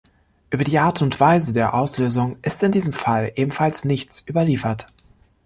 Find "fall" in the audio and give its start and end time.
2.91-3.33